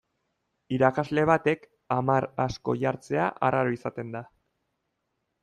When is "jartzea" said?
2.85-3.29